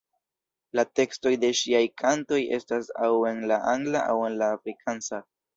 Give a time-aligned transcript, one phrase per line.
[0.79, 5.23] La tekstoj de ŝiaj kantoj estas aŭ en la angla aŭ en la afrikansa.